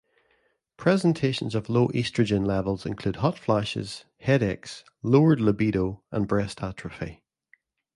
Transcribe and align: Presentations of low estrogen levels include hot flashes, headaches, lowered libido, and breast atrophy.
Presentations 0.77 1.53
of 1.53 1.69
low 1.69 1.89
estrogen 1.89 2.43
levels 2.43 2.87
include 2.87 3.17
hot 3.17 3.37
flashes, 3.37 4.05
headaches, 4.17 4.83
lowered 5.03 5.39
libido, 5.39 6.01
and 6.11 6.27
breast 6.27 6.63
atrophy. 6.63 7.21